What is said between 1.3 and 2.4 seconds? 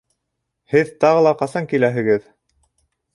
ҡасан киләһегеҙ?